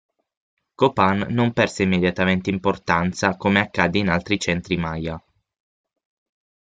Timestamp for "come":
3.37-3.59